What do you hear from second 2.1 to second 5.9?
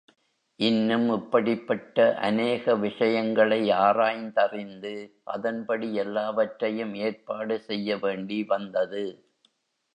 அநேக விஷயங்களை ஆராய்ந் தறிந்து அதன்படி